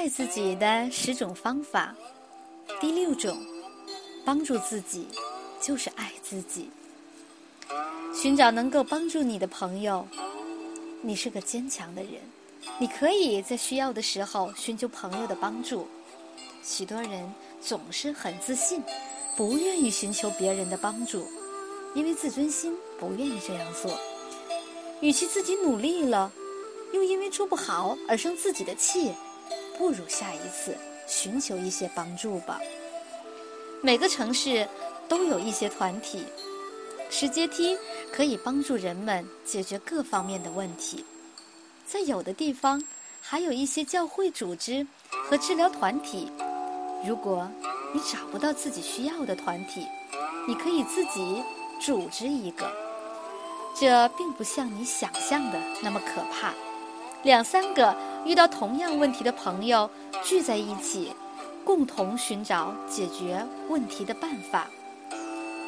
[0.00, 1.94] 爱自己的十种方法，
[2.80, 3.36] 第六种，
[4.24, 5.06] 帮助自己
[5.60, 6.70] 就是爱自己。
[8.14, 10.08] 寻找能够帮助你的朋友，
[11.02, 12.12] 你是个坚强的人，
[12.78, 15.86] 你可以在需要的时候寻求朋友的帮助。
[16.62, 17.30] 许多人
[17.60, 18.82] 总是很自信，
[19.36, 21.28] 不愿意寻求别人的帮助，
[21.94, 24.00] 因为自尊心不愿意这样做。
[25.02, 26.32] 与其自己努力了，
[26.94, 29.12] 又因为做不好而生自己的气，
[29.80, 30.76] 不如下一次
[31.06, 32.60] 寻求一些帮助吧。
[33.80, 34.68] 每个城市
[35.08, 36.26] 都有一些团体。
[37.08, 37.78] 石阶梯
[38.12, 41.02] 可以帮助人们解决各方面的问题，
[41.86, 42.84] 在有的地方
[43.22, 44.86] 还有一些教会组织
[45.24, 46.30] 和治疗团体。
[47.02, 47.50] 如果
[47.94, 49.86] 你找不到自己需要的团体，
[50.46, 51.42] 你可以自己
[51.80, 52.70] 组织一个。
[53.74, 56.52] 这并不像你想象的那么可怕。
[57.22, 59.90] 两三个遇到同样问题的朋友
[60.22, 61.12] 聚在一起，
[61.64, 64.68] 共同寻找解决问题的办法。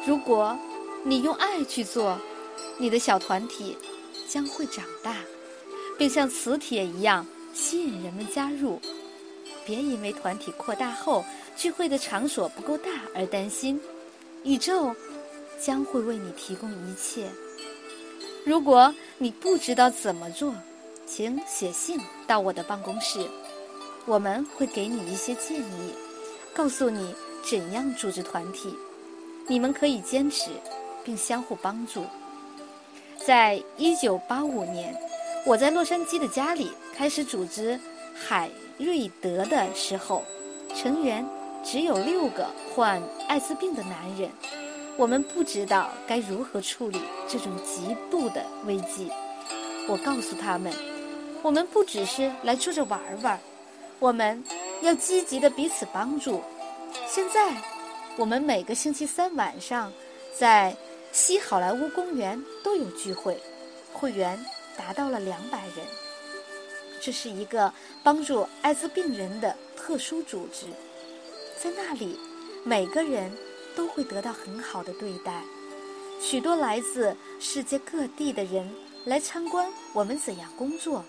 [0.05, 0.57] 如果。
[1.05, 2.17] 你用爱去做，
[2.77, 3.77] 你的小团体
[4.25, 5.17] 将会长大，
[5.97, 8.79] 并像磁铁一样吸引人们加入。
[9.65, 11.25] 别因为团体扩大后
[11.57, 13.77] 聚会的场所不够大而担心，
[14.45, 14.95] 宇宙
[15.61, 17.27] 将会为你提供一切。
[18.45, 20.55] 如果你不知道怎么做，
[21.15, 23.27] 请写信到我的办公室，
[24.07, 25.93] 我们会给你一些建议，
[26.55, 27.13] 告诉你
[27.47, 28.75] 怎样组织团体。
[29.47, 30.49] 你们可以坚持。
[31.05, 32.05] 并相互帮助。
[33.25, 34.95] 在一九八五年，
[35.45, 37.79] 我在洛杉矶的家里开始组织
[38.13, 40.23] 海瑞德的时候，
[40.73, 41.25] 成员
[41.61, 44.29] 只有六个患艾滋病的男人。
[44.95, 49.11] 我们不知道该如何处理这种极度的危机。
[49.89, 50.71] 我告诉他们，
[51.43, 53.39] 我们不只是来坐着玩玩，
[53.99, 54.43] 我们
[54.81, 56.41] 要积极的彼此帮助。
[57.05, 57.61] 现在，
[58.17, 59.93] 我们每个星期三晚上
[60.35, 60.75] 在。
[61.15, 63.39] 西好莱坞公园都有聚会，
[63.93, 64.43] 会员
[64.75, 65.85] 达到了两百人。
[66.99, 70.65] 这是一个帮助艾滋病人的特殊组织，
[71.61, 72.17] 在那里，
[72.63, 73.31] 每个人
[73.75, 75.43] 都会得到很好的对待。
[76.19, 78.67] 许多来自世界各地的人
[79.05, 81.05] 来参观我们怎样工作，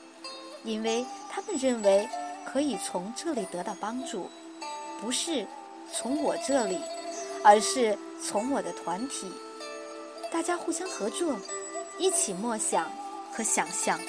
[0.65, 2.09] 因为他们认为
[2.45, 4.29] 可以从这里得到帮助，
[5.01, 5.47] 不是
[5.93, 6.81] 从我这里，
[7.43, 9.31] 而是从我的团体。
[10.33, 11.37] 大家互相合作，
[11.99, 12.91] 一起默想
[13.31, 14.01] 和想象。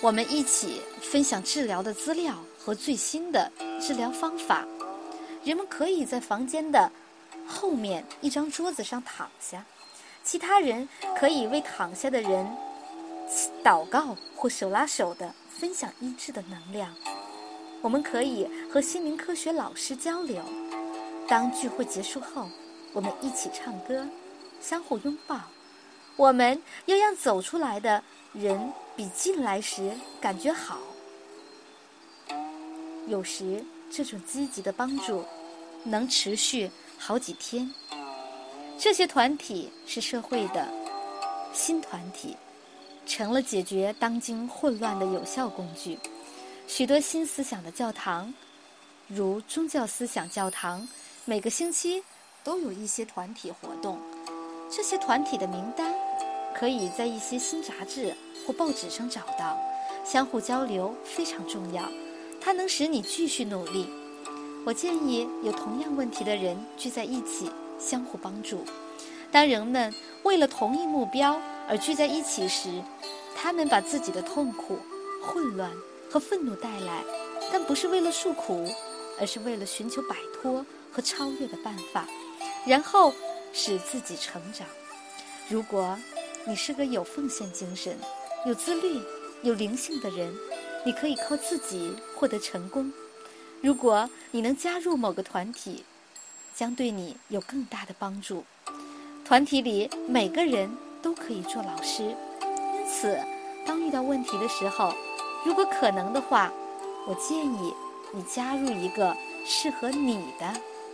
[0.00, 3.50] 我们一起分享治疗的资料和最新的
[3.80, 4.66] 治疗方法。
[5.44, 6.90] 人们可以在房间的
[7.46, 9.64] 后面一张桌子上躺下，
[10.22, 12.46] 其他人可以为躺下的人
[13.62, 16.92] 祷告或手拉手的分享医治的能量。
[17.80, 20.42] 我们可以和心灵科学老师交流。
[21.28, 22.48] 当聚会结束后，
[22.92, 24.06] 我们一起唱歌。
[24.60, 25.38] 相互拥抱，
[26.16, 30.78] 我们要让走出来的人比进来时感觉好。
[33.06, 35.22] 有时这种积极的帮助
[35.82, 37.70] 能持续好几天。
[38.78, 40.66] 这些团体是社会的
[41.52, 42.34] 新团体，
[43.06, 45.98] 成了解决当今混乱的有效工具。
[46.66, 48.32] 许多新思想的教堂，
[49.08, 50.88] 如宗教思想教堂，
[51.24, 52.02] 每个星期
[52.42, 53.98] 都有一些团体活动。
[54.70, 55.94] 这些团体的名单
[56.54, 58.14] 可以在一些新杂志
[58.46, 59.58] 或报纸上找到。
[60.04, 61.82] 相互交流非常重要，
[62.38, 63.88] 它能使你继续努力。
[64.66, 68.64] 我建议有同样问题的人聚在一起，相互帮助。
[69.32, 72.82] 当人们为了同一目标而聚在一起时，
[73.44, 74.78] 他们把自己的痛苦、
[75.22, 75.70] 混乱
[76.10, 77.04] 和愤怒带来，
[77.52, 78.72] 但不是为了诉苦，
[79.20, 82.08] 而是为了寻求摆脱和超越的办法。
[82.66, 83.12] 然后。
[83.56, 84.66] 使自己成长。
[85.48, 85.96] 如果
[86.44, 87.96] 你是个有奉献精神、
[88.44, 89.00] 有自律、
[89.44, 90.34] 有灵性的人，
[90.84, 92.92] 你可以靠自己获得成功。
[93.60, 95.84] 如果你能加入某个团体，
[96.52, 98.44] 将对你有更大的帮助。
[99.24, 100.68] 团体里每个人
[101.00, 103.16] 都可以做老师，因此，
[103.66, 104.92] 当遇到问题的时候，
[105.44, 106.52] 如果可能的话，
[107.06, 107.74] 我建议
[108.12, 110.52] 你加入一个适合你的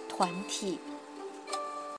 [0.08, 0.78] 团体。